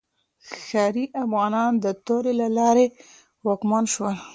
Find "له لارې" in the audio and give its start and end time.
2.41-2.85